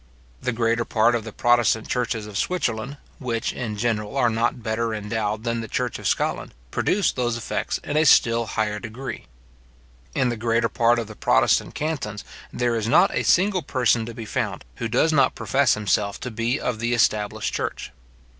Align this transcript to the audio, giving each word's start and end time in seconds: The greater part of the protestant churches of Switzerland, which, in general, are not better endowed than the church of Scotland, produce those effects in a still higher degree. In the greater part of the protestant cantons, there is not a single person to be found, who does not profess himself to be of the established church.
The 0.41 0.51
greater 0.51 0.83
part 0.83 1.13
of 1.13 1.25
the 1.25 1.31
protestant 1.31 1.87
churches 1.87 2.25
of 2.25 2.35
Switzerland, 2.35 2.97
which, 3.19 3.53
in 3.53 3.77
general, 3.77 4.17
are 4.17 4.31
not 4.31 4.63
better 4.63 4.95
endowed 4.95 5.43
than 5.43 5.61
the 5.61 5.67
church 5.67 5.99
of 5.99 6.07
Scotland, 6.07 6.55
produce 6.71 7.11
those 7.11 7.37
effects 7.37 7.77
in 7.83 7.95
a 7.95 8.03
still 8.03 8.47
higher 8.47 8.79
degree. 8.79 9.27
In 10.15 10.29
the 10.29 10.37
greater 10.37 10.69
part 10.69 10.97
of 10.97 11.05
the 11.05 11.15
protestant 11.15 11.75
cantons, 11.75 12.23
there 12.51 12.75
is 12.75 12.87
not 12.87 13.13
a 13.13 13.21
single 13.21 13.61
person 13.61 14.07
to 14.07 14.15
be 14.15 14.25
found, 14.25 14.65
who 14.77 14.87
does 14.87 15.13
not 15.13 15.35
profess 15.35 15.75
himself 15.75 16.19
to 16.21 16.31
be 16.31 16.59
of 16.59 16.79
the 16.79 16.95
established 16.95 17.53
church. 17.53 17.91